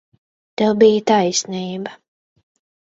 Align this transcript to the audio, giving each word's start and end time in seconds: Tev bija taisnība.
Tev 0.61 0.79
bija 0.85 1.05
taisnība. 1.13 1.97